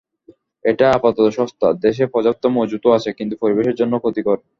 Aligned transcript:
এটা 0.65 0.85
আপাতত 0.91 1.19
সস্তা, 1.37 1.67
দেশে 1.81 2.03
পর্যাপ্ত 2.07 2.43
মজুতও 2.57 2.95
আছে, 2.97 3.09
কিন্তু 3.13 3.35
পরিবেশের 3.41 3.75
জন্য 3.75 3.93
ক্ষতিকর। 3.99 4.37